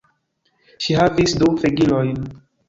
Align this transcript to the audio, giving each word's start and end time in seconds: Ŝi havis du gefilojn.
Ŝi 0.85 0.97
havis 1.01 1.37
du 1.45 1.51
gefilojn. 1.61 2.19